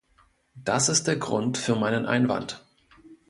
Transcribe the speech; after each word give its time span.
Das 0.55 0.89
ist 0.89 1.05
der 1.05 1.17
Grund 1.17 1.59
für 1.59 1.75
meinen 1.75 2.07
Einwand. 2.07 2.65